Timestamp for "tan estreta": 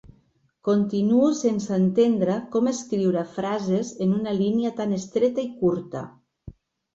4.81-5.47